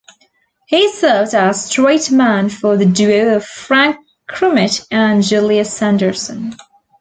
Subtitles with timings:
[0.65, 6.55] He served as straight man for the duo of Frank Crumit and Julius Sanderson.